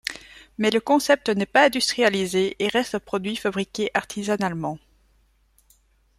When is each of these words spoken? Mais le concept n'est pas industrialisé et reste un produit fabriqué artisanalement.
Mais 0.57 0.71
le 0.71 0.79
concept 0.81 1.29
n'est 1.29 1.45
pas 1.45 1.67
industrialisé 1.67 2.55
et 2.57 2.69
reste 2.69 2.95
un 2.95 2.99
produit 2.99 3.35
fabriqué 3.35 3.91
artisanalement. 3.93 4.79